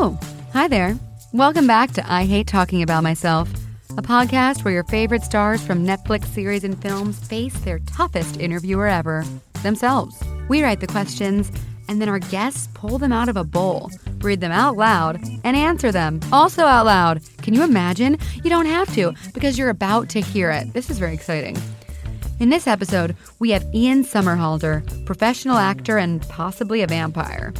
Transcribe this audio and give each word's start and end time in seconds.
Oh, 0.00 0.16
hi 0.52 0.68
there. 0.68 0.96
Welcome 1.32 1.66
back 1.66 1.90
to 1.94 2.12
I 2.12 2.24
Hate 2.24 2.46
Talking 2.46 2.84
About 2.84 3.02
Myself, 3.02 3.50
a 3.96 4.00
podcast 4.00 4.62
where 4.62 4.72
your 4.72 4.84
favorite 4.84 5.24
stars 5.24 5.60
from 5.60 5.84
Netflix 5.84 6.26
series 6.26 6.62
and 6.62 6.80
films 6.80 7.18
face 7.26 7.58
their 7.58 7.80
toughest 7.80 8.38
interviewer 8.38 8.86
ever 8.86 9.24
themselves. 9.64 10.16
We 10.48 10.62
write 10.62 10.78
the 10.78 10.86
questions, 10.86 11.50
and 11.88 12.00
then 12.00 12.08
our 12.08 12.20
guests 12.20 12.68
pull 12.74 12.98
them 12.98 13.12
out 13.12 13.28
of 13.28 13.36
a 13.36 13.42
bowl, 13.42 13.90
read 14.18 14.40
them 14.40 14.52
out 14.52 14.76
loud, 14.76 15.20
and 15.42 15.56
answer 15.56 15.90
them 15.90 16.20
also 16.30 16.62
out 16.62 16.86
loud. 16.86 17.20
Can 17.42 17.52
you 17.52 17.64
imagine? 17.64 18.18
You 18.36 18.50
don't 18.50 18.66
have 18.66 18.94
to 18.94 19.14
because 19.34 19.58
you're 19.58 19.68
about 19.68 20.08
to 20.10 20.20
hear 20.20 20.52
it. 20.52 20.72
This 20.74 20.90
is 20.90 21.00
very 21.00 21.12
exciting. 21.12 21.60
In 22.38 22.50
this 22.50 22.68
episode, 22.68 23.16
we 23.40 23.50
have 23.50 23.66
Ian 23.74 24.04
Somerhalder, 24.04 25.04
professional 25.06 25.56
actor 25.56 25.98
and 25.98 26.22
possibly 26.28 26.82
a 26.82 26.86
vampire. 26.86 27.52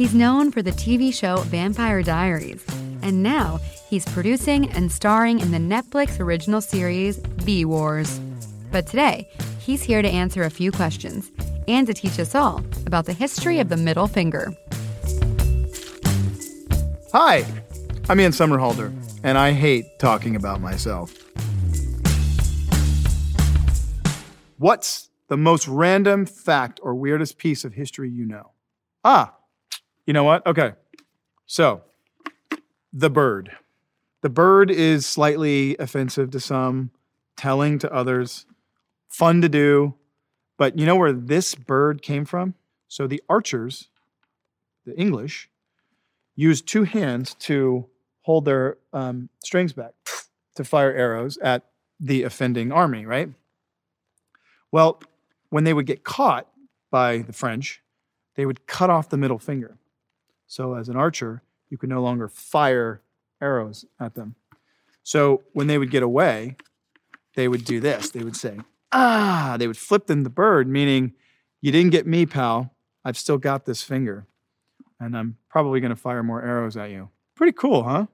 He's 0.00 0.14
known 0.14 0.50
for 0.50 0.62
the 0.62 0.70
TV 0.70 1.12
show 1.12 1.42
Vampire 1.42 2.02
Diaries, 2.02 2.64
and 3.02 3.22
now 3.22 3.60
he's 3.90 4.06
producing 4.06 4.70
and 4.70 4.90
starring 4.90 5.40
in 5.40 5.50
the 5.50 5.58
Netflix 5.58 6.18
original 6.18 6.62
series 6.62 7.18
V 7.18 7.66
Wars. 7.66 8.18
But 8.72 8.86
today, 8.86 9.28
he's 9.58 9.82
here 9.82 10.00
to 10.00 10.08
answer 10.08 10.42
a 10.42 10.48
few 10.48 10.72
questions 10.72 11.30
and 11.68 11.86
to 11.86 11.92
teach 11.92 12.18
us 12.18 12.34
all 12.34 12.64
about 12.86 13.04
the 13.04 13.12
history 13.12 13.58
of 13.58 13.68
the 13.68 13.76
middle 13.76 14.06
finger. 14.06 14.54
Hi, 17.12 17.44
I'm 18.08 18.18
Ian 18.20 18.32
Somerhalder, 18.32 18.94
and 19.22 19.36
I 19.36 19.52
hate 19.52 19.98
talking 19.98 20.34
about 20.34 20.62
myself. 20.62 21.14
What's 24.56 25.10
the 25.28 25.36
most 25.36 25.68
random 25.68 26.24
fact 26.24 26.80
or 26.82 26.94
weirdest 26.94 27.36
piece 27.36 27.64
of 27.64 27.74
history 27.74 28.08
you 28.08 28.24
know? 28.24 28.52
Ah, 29.04 29.36
you 30.06 30.12
know 30.12 30.24
what? 30.24 30.46
Okay. 30.46 30.72
So, 31.46 31.82
the 32.92 33.10
bird. 33.10 33.56
The 34.22 34.30
bird 34.30 34.70
is 34.70 35.06
slightly 35.06 35.76
offensive 35.78 36.30
to 36.32 36.40
some, 36.40 36.90
telling 37.36 37.78
to 37.78 37.92
others, 37.92 38.46
fun 39.08 39.40
to 39.42 39.48
do. 39.48 39.94
But 40.58 40.78
you 40.78 40.86
know 40.86 40.96
where 40.96 41.12
this 41.12 41.54
bird 41.54 42.02
came 42.02 42.24
from? 42.24 42.54
So, 42.88 43.06
the 43.06 43.22
archers, 43.28 43.88
the 44.84 44.98
English, 44.98 45.48
used 46.36 46.66
two 46.66 46.84
hands 46.84 47.34
to 47.34 47.86
hold 48.22 48.44
their 48.44 48.78
um, 48.92 49.28
strings 49.44 49.72
back 49.72 49.92
to 50.56 50.64
fire 50.64 50.92
arrows 50.92 51.38
at 51.38 51.64
the 51.98 52.22
offending 52.22 52.72
army, 52.72 53.04
right? 53.04 53.30
Well, 54.72 55.02
when 55.50 55.64
they 55.64 55.74
would 55.74 55.86
get 55.86 56.04
caught 56.04 56.48
by 56.90 57.18
the 57.18 57.32
French, 57.32 57.82
they 58.36 58.46
would 58.46 58.66
cut 58.66 58.88
off 58.88 59.08
the 59.08 59.16
middle 59.16 59.38
finger. 59.38 59.78
So, 60.50 60.74
as 60.74 60.88
an 60.88 60.96
archer, 60.96 61.44
you 61.68 61.78
could 61.78 61.90
no 61.90 62.02
longer 62.02 62.26
fire 62.26 63.02
arrows 63.40 63.84
at 64.00 64.16
them. 64.16 64.34
So, 65.04 65.44
when 65.52 65.68
they 65.68 65.78
would 65.78 65.92
get 65.92 66.02
away, 66.02 66.56
they 67.36 67.46
would 67.46 67.64
do 67.64 67.78
this. 67.78 68.10
They 68.10 68.24
would 68.24 68.34
say, 68.34 68.58
ah, 68.90 69.54
they 69.60 69.68
would 69.68 69.76
flip 69.76 70.08
them 70.08 70.24
the 70.24 70.28
bird, 70.28 70.66
meaning, 70.66 71.12
you 71.60 71.70
didn't 71.70 71.92
get 71.92 72.04
me, 72.04 72.26
pal. 72.26 72.74
I've 73.04 73.16
still 73.16 73.38
got 73.38 73.64
this 73.64 73.84
finger. 73.84 74.26
And 74.98 75.16
I'm 75.16 75.36
probably 75.48 75.78
going 75.78 75.90
to 75.90 75.96
fire 75.96 76.24
more 76.24 76.42
arrows 76.42 76.76
at 76.76 76.90
you. 76.90 77.10
Pretty 77.36 77.52
cool, 77.52 77.84
huh? 77.84 78.06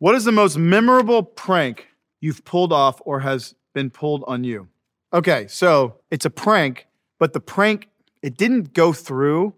What 0.00 0.14
is 0.14 0.24
the 0.24 0.32
most 0.32 0.58
memorable 0.58 1.22
prank 1.22 1.88
you've 2.20 2.44
pulled 2.44 2.74
off 2.74 3.00
or 3.06 3.20
has 3.20 3.54
been 3.72 3.88
pulled 3.88 4.22
on 4.26 4.44
you? 4.44 4.68
Okay, 5.14 5.46
so 5.48 5.96
it's 6.10 6.26
a 6.26 6.30
prank, 6.30 6.88
but 7.18 7.32
the 7.32 7.40
prank, 7.40 7.88
it 8.20 8.36
didn't 8.36 8.74
go 8.74 8.92
through, 8.92 9.54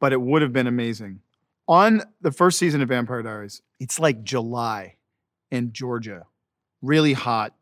but 0.00 0.12
it 0.12 0.20
would 0.20 0.42
have 0.42 0.52
been 0.52 0.66
amazing. 0.66 1.20
On 1.68 2.02
the 2.20 2.30
first 2.30 2.58
season 2.58 2.80
of 2.80 2.88
Vampire 2.88 3.22
Diaries, 3.22 3.62
it's 3.80 3.98
like 3.98 4.22
July 4.22 4.96
in 5.50 5.72
Georgia, 5.72 6.26
really 6.82 7.12
hot. 7.12 7.54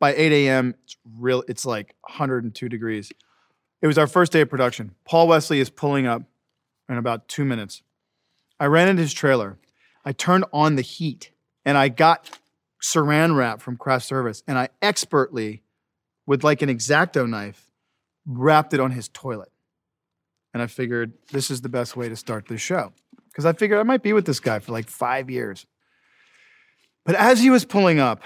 By 0.00 0.14
8 0.14 0.32
a.m., 0.32 0.74
it's 0.82 0.96
real. 1.16 1.44
It's 1.46 1.64
like 1.64 1.94
102 2.00 2.68
degrees. 2.68 3.12
It 3.82 3.86
was 3.86 3.98
our 3.98 4.06
first 4.06 4.32
day 4.32 4.40
of 4.40 4.50
production. 4.50 4.94
Paul 5.04 5.28
Wesley 5.28 5.60
is 5.60 5.70
pulling 5.70 6.06
up 6.06 6.22
in 6.88 6.96
about 6.96 7.28
two 7.28 7.44
minutes. 7.44 7.82
I 8.58 8.66
ran 8.66 8.88
into 8.88 9.02
his 9.02 9.12
trailer. 9.12 9.58
I 10.04 10.12
turned 10.12 10.44
on 10.52 10.76
the 10.76 10.82
heat 10.82 11.30
and 11.64 11.78
I 11.78 11.88
got 11.88 12.38
saran 12.82 13.36
wrap 13.36 13.60
from 13.60 13.76
craft 13.76 14.04
service 14.04 14.42
and 14.48 14.58
I 14.58 14.70
expertly, 14.80 15.62
with 16.26 16.42
like 16.42 16.62
an 16.62 16.68
exacto 16.68 17.28
knife, 17.28 17.70
wrapped 18.26 18.74
it 18.74 18.80
on 18.80 18.90
his 18.90 19.08
toilet. 19.08 19.51
And 20.52 20.62
I 20.62 20.66
figured 20.66 21.12
this 21.30 21.50
is 21.50 21.62
the 21.62 21.68
best 21.68 21.96
way 21.96 22.08
to 22.08 22.16
start 22.16 22.46
this 22.46 22.60
show 22.60 22.92
because 23.28 23.46
I 23.46 23.52
figured 23.52 23.80
I 23.80 23.84
might 23.84 24.02
be 24.02 24.12
with 24.12 24.26
this 24.26 24.40
guy 24.40 24.58
for 24.58 24.72
like 24.72 24.88
five 24.88 25.30
years. 25.30 25.66
But 27.04 27.14
as 27.16 27.40
he 27.40 27.50
was 27.50 27.64
pulling 27.64 27.98
up, 27.98 28.22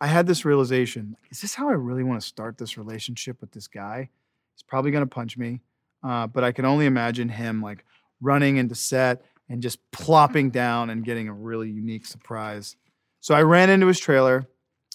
I 0.00 0.06
had 0.06 0.26
this 0.26 0.44
realization 0.44 1.16
is 1.30 1.40
this 1.40 1.54
how 1.54 1.68
I 1.68 1.72
really 1.72 2.04
want 2.04 2.20
to 2.20 2.26
start 2.26 2.58
this 2.58 2.78
relationship 2.78 3.40
with 3.40 3.52
this 3.52 3.66
guy? 3.66 4.10
He's 4.54 4.62
probably 4.62 4.90
going 4.90 5.02
to 5.02 5.14
punch 5.14 5.36
me, 5.36 5.60
uh, 6.02 6.26
but 6.26 6.44
I 6.44 6.52
can 6.52 6.64
only 6.64 6.86
imagine 6.86 7.28
him 7.28 7.62
like 7.62 7.84
running 8.20 8.56
into 8.56 8.74
set 8.74 9.24
and 9.48 9.62
just 9.62 9.78
plopping 9.90 10.50
down 10.50 10.90
and 10.90 11.04
getting 11.04 11.28
a 11.28 11.32
really 11.32 11.70
unique 11.70 12.06
surprise. 12.06 12.76
So 13.20 13.34
I 13.34 13.42
ran 13.42 13.70
into 13.70 13.86
his 13.86 13.98
trailer, 13.98 14.46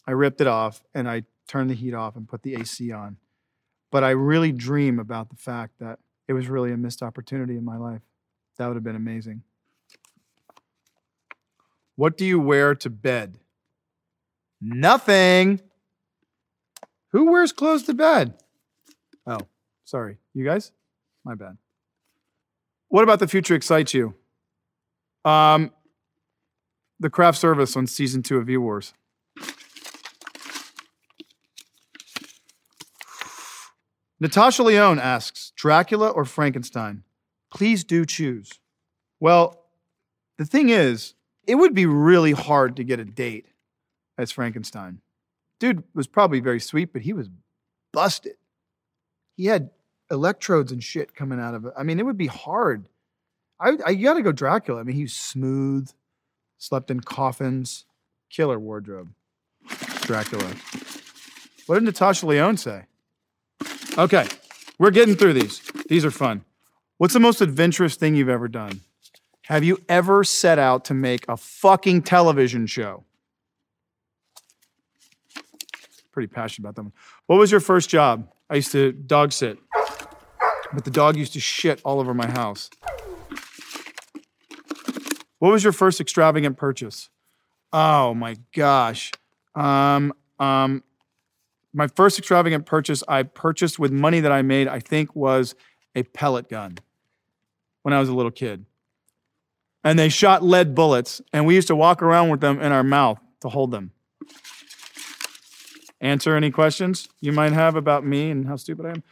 I 0.07 0.11
ripped 0.11 0.41
it 0.41 0.47
off, 0.47 0.83
and 0.93 1.09
I 1.09 1.23
turned 1.47 1.69
the 1.69 1.75
heat 1.75 1.93
off 1.93 2.15
and 2.15 2.27
put 2.27 2.43
the 2.43 2.55
AC 2.55 2.91
on. 2.91 3.17
But 3.91 4.03
I 4.03 4.11
really 4.11 4.51
dream 4.51 4.99
about 4.99 5.29
the 5.29 5.35
fact 5.35 5.79
that 5.79 5.99
it 6.27 6.33
was 6.33 6.47
really 6.47 6.71
a 6.71 6.77
missed 6.77 7.01
opportunity 7.01 7.55
in 7.57 7.65
my 7.65 7.77
life. 7.77 8.01
That 8.57 8.67
would 8.67 8.75
have 8.75 8.83
been 8.83 8.95
amazing. 8.95 9.43
What 11.95 12.17
do 12.17 12.25
you 12.25 12.39
wear 12.39 12.75
to 12.75 12.89
bed? 12.89 13.37
Nothing. 14.61 15.59
Who 17.11 17.31
wears 17.31 17.51
clothes 17.51 17.83
to 17.83 17.93
bed? 17.93 18.33
Oh, 19.27 19.39
sorry. 19.83 20.17
You 20.33 20.45
guys? 20.45 20.71
My 21.23 21.35
bad. 21.35 21.57
What 22.87 23.03
about 23.03 23.19
the 23.19 23.27
future 23.27 23.53
excites 23.55 23.93
you? 23.93 24.15
Um, 25.25 25.71
the 26.99 27.09
craft 27.09 27.37
service 27.37 27.75
on 27.75 27.87
season 27.87 28.23
two 28.23 28.37
of 28.37 28.47
V 28.47 28.55
Wars. 28.57 28.93
Natasha 34.19 34.63
Lyonne 34.63 34.99
asks 34.99 35.42
Dracula 35.63 36.09
or 36.09 36.25
Frankenstein? 36.25 37.03
Please 37.49 37.85
do 37.85 38.05
choose. 38.05 38.59
Well, 39.21 39.63
the 40.37 40.43
thing 40.43 40.67
is, 40.67 41.13
it 41.47 41.55
would 41.55 41.73
be 41.73 41.85
really 41.85 42.33
hard 42.33 42.75
to 42.75 42.83
get 42.83 42.99
a 42.99 43.05
date 43.05 43.45
as 44.17 44.29
Frankenstein. 44.29 44.99
Dude 45.61 45.85
was 45.95 46.05
probably 46.05 46.41
very 46.41 46.59
sweet, 46.59 46.91
but 46.91 47.03
he 47.03 47.13
was 47.13 47.29
busted. 47.93 48.35
He 49.37 49.45
had 49.45 49.69
electrodes 50.11 50.73
and 50.73 50.83
shit 50.83 51.15
coming 51.15 51.39
out 51.39 51.53
of 51.53 51.65
it. 51.65 51.73
I 51.77 51.83
mean, 51.83 51.97
it 51.97 52.05
would 52.05 52.17
be 52.17 52.27
hard. 52.27 52.89
I, 53.57 53.77
I 53.85 53.93
got 53.93 54.15
to 54.15 54.21
go 54.21 54.33
Dracula. 54.33 54.81
I 54.81 54.83
mean, 54.83 54.97
he's 54.97 55.15
smooth, 55.15 55.89
slept 56.57 56.91
in 56.91 56.99
coffins, 56.99 57.85
killer 58.29 58.59
wardrobe. 58.59 59.13
Dracula. 60.01 60.55
What 61.67 61.75
did 61.75 61.85
Natasha 61.85 62.25
Lyonne 62.25 62.57
say? 62.57 62.83
Okay, 63.97 64.27
we're 64.79 64.91
getting 64.91 65.15
through 65.15 65.33
these. 65.33 65.61
These 65.87 66.05
are 66.05 66.11
fun. 66.11 66.43
What's 66.97 67.13
the 67.13 67.19
most 67.19 67.41
adventurous 67.41 67.95
thing 67.95 68.15
you've 68.15 68.29
ever 68.29 68.47
done? 68.47 68.81
Have 69.43 69.63
you 69.63 69.79
ever 69.89 70.23
set 70.23 70.57
out 70.57 70.85
to 70.85 70.93
make 70.93 71.25
a 71.27 71.35
fucking 71.35 72.03
television 72.03 72.65
show? 72.65 73.03
Pretty 76.11 76.27
passionate 76.27 76.69
about 76.69 76.75
that 76.75 76.83
one. 76.83 76.93
What 77.27 77.39
was 77.39 77.51
your 77.51 77.59
first 77.59 77.89
job? 77.89 78.29
I 78.49 78.55
used 78.55 78.71
to 78.73 78.91
dog 78.91 79.31
sit, 79.31 79.57
but 80.73 80.85
the 80.85 80.91
dog 80.91 81.17
used 81.17 81.33
to 81.33 81.39
shit 81.39 81.81
all 81.83 81.99
over 81.99 82.13
my 82.13 82.27
house. 82.27 82.69
What 85.39 85.51
was 85.51 85.63
your 85.63 85.73
first 85.73 85.99
extravagant 85.99 86.55
purchase? 86.55 87.09
Oh 87.73 88.13
my 88.13 88.37
gosh. 88.55 89.11
Um, 89.55 90.13
um, 90.39 90.83
my 91.73 91.87
first 91.87 92.19
extravagant 92.19 92.65
purchase 92.65 93.03
I 93.07 93.23
purchased 93.23 93.79
with 93.79 93.91
money 93.91 94.19
that 94.19 94.31
I 94.31 94.41
made, 94.41 94.67
I 94.67 94.79
think, 94.79 95.15
was 95.15 95.55
a 95.95 96.03
pellet 96.03 96.49
gun 96.49 96.77
when 97.81 97.93
I 97.93 97.99
was 97.99 98.09
a 98.09 98.13
little 98.13 98.31
kid. 98.31 98.65
And 99.83 99.99
they 99.99 100.09
shot 100.09 100.43
lead 100.43 100.75
bullets, 100.75 101.21
and 101.33 101.45
we 101.45 101.55
used 101.55 101.67
to 101.67 101.75
walk 101.75 102.01
around 102.01 102.29
with 102.29 102.39
them 102.39 102.61
in 102.61 102.71
our 102.71 102.83
mouth 102.83 103.19
to 103.41 103.49
hold 103.49 103.71
them. 103.71 103.91
Answer 105.99 106.35
any 106.35 106.51
questions 106.51 107.09
you 107.19 107.31
might 107.31 107.53
have 107.53 107.75
about 107.75 108.05
me 108.05 108.29
and 108.29 108.47
how 108.47 108.55
stupid 108.55 108.85
I 108.85 108.89
am? 108.89 109.03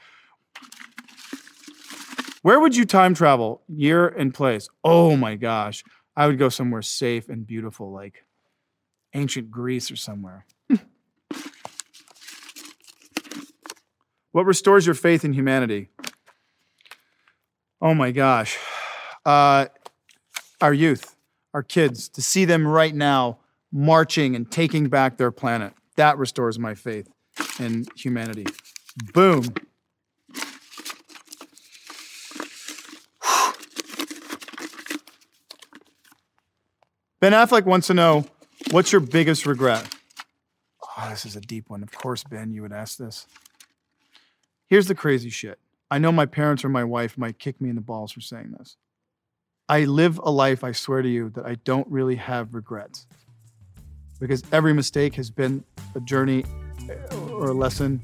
Where 2.42 2.60
would 2.60 2.76
you 2.76 2.86
time 2.86 3.14
travel, 3.14 3.62
year 3.68 4.08
and 4.08 4.34
place? 4.34 4.68
Oh 4.84 5.16
my 5.16 5.36
gosh. 5.36 5.84
I 6.16 6.28
would 6.28 6.38
go 6.38 6.50
somewhere 6.50 6.82
safe 6.82 7.30
and 7.30 7.46
beautiful, 7.46 7.92
like 7.92 8.26
ancient 9.14 9.52
Greece 9.52 9.92
or 9.92 9.96
somewhere. 9.96 10.46
what 14.32 14.46
restores 14.46 14.86
your 14.86 14.96
faith 14.96 15.26
in 15.26 15.34
humanity? 15.34 15.90
Oh 17.82 17.94
my 17.94 18.12
gosh. 18.12 18.58
uh, 19.26 19.68
our 20.62 20.74
youth, 20.74 21.16
our 21.54 21.64
kids, 21.64 22.08
to 22.10 22.22
see 22.22 22.46
them 22.46 22.68
right 22.68 22.94
now 22.94 23.40
marching 23.72 24.36
and 24.36 24.52
taking 24.52 24.88
back 24.90 25.18
their 25.18 25.32
planet. 25.32 25.74
That 25.96 26.18
restores 26.18 26.60
my 26.60 26.76
faith 26.76 27.10
in 27.60 27.86
humanity. 27.96 28.46
Boom. 29.14 29.54
Ben 37.20 37.34
Affleck 37.34 37.66
wants 37.66 37.88
to 37.88 37.94
know 37.94 38.26
what's 38.72 38.92
your 38.92 39.02
biggest 39.02 39.46
regret? 39.46 39.88
Oh, 40.98 41.10
this 41.10 41.26
is 41.26 41.36
a 41.36 41.42
deep 41.42 41.70
one. 41.70 41.84
Of 41.84 41.92
course, 41.92 42.24
Ben, 42.24 42.52
you 42.52 42.64
would 42.64 42.74
ask 42.74 42.98
this. 42.98 43.28
Here's 44.72 44.88
the 44.88 44.96
crazy 44.96 45.30
shit. 45.30 45.60
I 45.92 45.98
know 45.98 46.14
my 46.14 46.26
parents 46.26 46.64
or 46.64 46.70
my 46.70 46.86
wife 46.86 47.18
might 47.18 47.38
kick 47.38 47.60
me 47.60 47.68
in 47.68 47.76
the 47.76 47.82
balls 47.82 48.14
for 48.14 48.22
saying 48.22 48.56
this. 48.58 48.78
I 49.68 49.84
live 49.84 50.18
a 50.24 50.32
life, 50.32 50.64
I 50.64 50.72
swear 50.72 51.02
to 51.02 51.10
you, 51.10 51.30
that 51.32 51.46
I 51.46 51.56
don't 51.66 51.86
really 51.90 52.16
have 52.16 52.56
regrets. 52.56 53.06
Because 54.18 54.46
every 54.54 54.74
mistake 54.74 55.16
has 55.16 55.30
been 55.30 55.66
a 55.94 56.00
journey 56.00 56.46
uh, 56.90 57.18
or 57.32 57.50
a 57.50 57.54
lesson. 57.54 58.02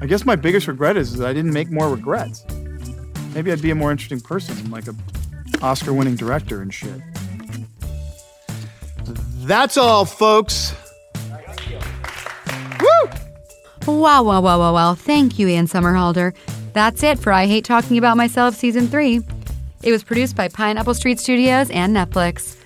I 0.00 0.06
guess 0.06 0.24
my 0.24 0.36
biggest 0.36 0.68
regret 0.68 0.96
is 0.96 1.16
that 1.16 1.26
I 1.26 1.32
didn't 1.32 1.52
make 1.52 1.72
more 1.72 1.90
regrets. 1.90 2.46
Maybe 3.34 3.50
I'd 3.50 3.60
be 3.60 3.72
a 3.72 3.74
more 3.74 3.90
interesting 3.90 4.20
person, 4.20 4.70
like 4.70 4.86
a 4.86 4.94
Oscar 5.60 5.92
winning 5.92 6.14
director 6.14 6.62
and 6.62 6.72
shit. 6.72 7.02
That's 9.38 9.76
all, 9.76 10.04
folks. 10.04 10.72
Wow, 13.86 14.22
wow, 14.22 14.40
wow, 14.40 14.58
wow, 14.60 14.72
wow. 14.72 14.94
Thank 14.94 15.40
you, 15.40 15.48
Ian 15.48 15.66
Somerhalder. 15.66 16.34
That's 16.72 17.02
it 17.02 17.18
for 17.18 17.32
I 17.32 17.46
Hate 17.46 17.64
Talking 17.64 17.98
About 17.98 18.16
Myself 18.16 18.54
Season 18.54 18.86
3. 18.86 19.20
It 19.82 19.90
was 19.90 20.04
produced 20.04 20.36
by 20.36 20.46
Pineapple 20.46 20.94
Street 20.94 21.18
Studios 21.18 21.68
and 21.70 21.94
Netflix. 21.94 22.56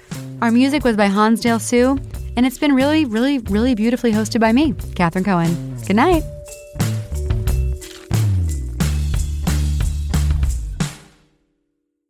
Our 0.42 0.50
music 0.50 0.84
was 0.84 0.94
by 0.94 1.06
Hansdale 1.06 1.58
Hsu, 1.58 1.98
and 2.36 2.44
it's 2.44 2.58
been 2.58 2.74
really, 2.74 3.06
really, 3.06 3.38
really 3.38 3.74
beautifully 3.74 4.12
hosted 4.12 4.40
by 4.40 4.52
me, 4.52 4.74
Catherine 4.94 5.24
Cohen. 5.24 5.76
Good 5.86 5.96
night. 5.96 6.22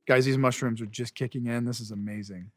Guys, 0.09 0.25
these 0.25 0.38
mushrooms 0.38 0.81
are 0.81 0.87
just 0.87 1.14
kicking 1.14 1.47
in. 1.47 1.64
This 1.64 1.79
is 1.79 1.93
amazing. 1.93 2.50